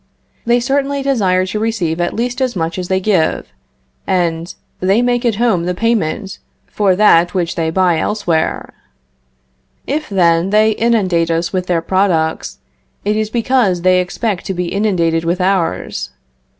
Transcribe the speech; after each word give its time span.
They 0.47 0.59
certainly 0.59 1.03
desire 1.03 1.45
to 1.45 1.59
receive 1.59 2.01
at 2.01 2.15
least 2.15 2.41
as 2.41 2.55
much 2.55 2.79
as 2.79 2.87
they 2.87 2.99
give, 2.99 3.53
and 4.07 4.51
they 4.79 5.03
make 5.03 5.25
at 5.25 5.35
home 5.35 5.65
the 5.65 5.75
payment 5.75 6.39
for 6.65 6.95
that 6.95 7.35
which 7.35 7.53
they 7.53 7.69
buy 7.69 7.99
elsewhere. 7.99 8.73
If 9.85 10.09
then, 10.09 10.49
they 10.49 10.71
inundate 10.71 11.29
us 11.29 11.53
with 11.53 11.67
their 11.67 11.83
products, 11.83 12.57
it 13.05 13.15
is 13.15 13.29
because 13.29 13.83
they 13.83 14.01
expect 14.01 14.47
to 14.47 14.55
be 14.55 14.69
inundated 14.73 15.23
with 15.23 15.39
ours. 15.39 16.09